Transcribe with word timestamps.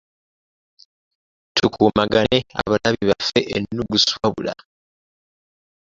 Tukuumagane 1.57 2.37
abalabi 2.59 3.03
bafe 3.09 3.39
ennugu 3.55 3.95
Swabra. 4.07 4.53